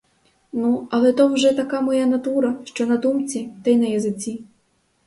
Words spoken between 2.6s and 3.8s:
що на думці, те й